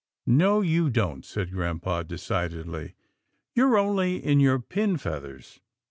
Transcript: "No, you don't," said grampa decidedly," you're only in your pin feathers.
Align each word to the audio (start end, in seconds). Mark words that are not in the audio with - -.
"No, 0.25 0.61
you 0.61 0.89
don't," 0.89 1.23
said 1.23 1.51
grampa 1.51 2.03
decidedly," 2.03 2.95
you're 3.55 3.77
only 3.77 4.15
in 4.15 4.39
your 4.39 4.57
pin 4.57 4.97
feathers. 4.97 5.59